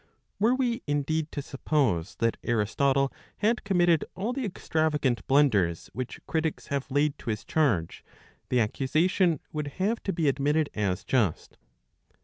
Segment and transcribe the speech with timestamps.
[0.39, 6.69] Were we indeed to suppose that Aristotle had committed all the extravagant blunders which critics
[6.69, 8.03] have laid to his charge,
[8.49, 11.55] the accusation would have to be admitted as just.